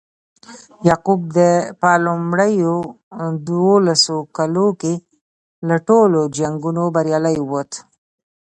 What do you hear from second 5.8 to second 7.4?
ټولو جنګونو بریالی